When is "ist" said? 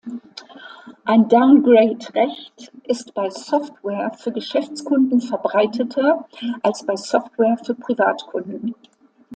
2.85-3.13